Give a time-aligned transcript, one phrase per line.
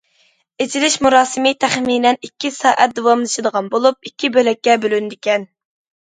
[0.63, 5.47] ئېچىلىش مۇراسىمى تەخمىنەن ئىككى سائەت داۋاملىشىدىغان بولۇپ، ئىككى بۆلەككە بۆلۈنىدىكەن.